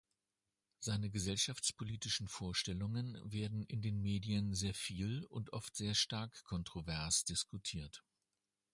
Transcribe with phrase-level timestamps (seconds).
[0.79, 8.03] Seine gesellschaftspolitischen Vorstellungen werden in den Medien sehr viel und oft stark kontrovers diskutiert.